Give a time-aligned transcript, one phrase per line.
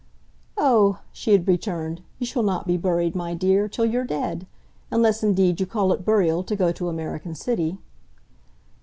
[0.57, 4.47] "Oh," she had returned, "you shall not be buried, my dear, till you're dead.
[4.89, 7.77] Unless indeed you call it burial to go to American City."